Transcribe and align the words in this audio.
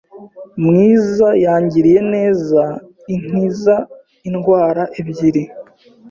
mwiza 0.65 1.27
yangiriye 1.45 1.99
neza 2.13 2.61
inkiza 3.13 3.75
indwara 4.27 4.83
ebyiri 4.99 5.43